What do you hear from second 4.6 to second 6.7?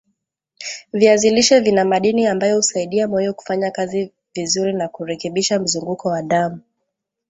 na kurekebisha mzunguko wa damu